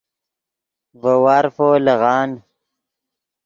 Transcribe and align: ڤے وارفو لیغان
ڤے 1.01 1.13
وارفو 1.23 1.69
لیغان 1.85 2.29